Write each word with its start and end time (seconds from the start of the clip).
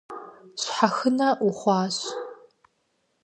Щхьэхынэ 0.61 1.29
ухъуащ. 1.47 1.97